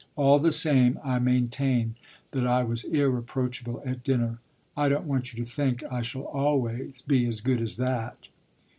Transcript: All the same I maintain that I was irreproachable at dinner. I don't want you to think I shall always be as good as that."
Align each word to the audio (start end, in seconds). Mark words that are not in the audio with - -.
All 0.15 0.39
the 0.39 0.51
same 0.51 0.99
I 1.03 1.19
maintain 1.19 1.93
that 2.31 2.47
I 2.47 2.63
was 2.63 2.85
irreproachable 2.85 3.83
at 3.85 4.03
dinner. 4.03 4.39
I 4.75 4.89
don't 4.89 5.05
want 5.05 5.31
you 5.31 5.45
to 5.45 5.51
think 5.51 5.83
I 5.91 6.01
shall 6.01 6.23
always 6.23 7.03
be 7.03 7.27
as 7.27 7.39
good 7.39 7.61
as 7.61 7.75
that." 7.77 8.17